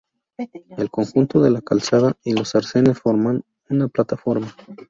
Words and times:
El 0.77 0.89
conjunto 0.89 1.39
de 1.41 1.51
la 1.51 1.61
calzada 1.61 2.15
y 2.23 2.33
los 2.33 2.55
arcenes 2.55 2.97
forman 2.97 3.43
una 3.69 3.87
plataforma. 3.87 4.51